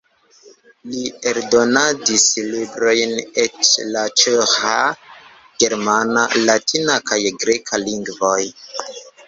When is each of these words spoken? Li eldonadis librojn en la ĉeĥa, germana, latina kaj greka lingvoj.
Li 0.93 1.01
eldonadis 1.31 2.23
librojn 2.53 3.13
en 3.43 3.69
la 3.97 4.03
ĉeĥa, 4.23 4.73
germana, 5.67 6.27
latina 6.49 6.99
kaj 7.13 7.23
greka 7.47 7.85
lingvoj. 7.87 8.39